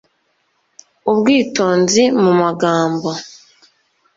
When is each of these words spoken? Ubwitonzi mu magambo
Ubwitonzi 1.11 2.03
mu 2.21 2.31
magambo 2.41 3.09